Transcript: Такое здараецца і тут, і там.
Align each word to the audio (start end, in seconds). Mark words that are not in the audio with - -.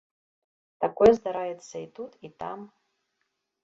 Такое 0.85 1.11
здараецца 1.19 1.75
і 1.85 1.87
тут, 2.01 2.11
і 2.29 2.35
там. 2.43 2.59